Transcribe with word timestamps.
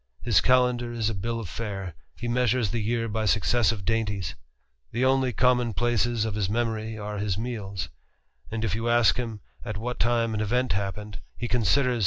His 0.23 0.41
calendar 0.41 0.91
is 0.91 1.11
a 1.11 1.15
ill 1.23 1.39
of 1.39 1.47
fare; 1.47 1.93
he 2.17 2.27
measures 2.27 2.71
the 2.71 2.81
year 2.81 3.07
by 3.07 3.25
successive 3.25 3.85
dainties, 3.85 4.33
'he 4.91 5.05
only 5.05 5.31
common 5.31 5.75
places 5.75 6.25
of 6.25 6.33
his 6.33 6.49
memory 6.49 6.97
are 6.97 7.19
his 7.19 7.37
meals; 7.37 7.87
and 8.49 8.65
f 8.65 8.73
you 8.73 8.89
ask 8.89 9.17
him 9.17 9.41
at 9.63 9.77
what 9.77 9.99
time 9.99 10.33
an 10.33 10.41
event 10.41 10.73
happened, 10.73 11.19
he 11.37 11.47
considers 11.47 11.87
2o6 11.89 11.91
TBE 11.91 11.91
RAMBLER. 11.91 11.99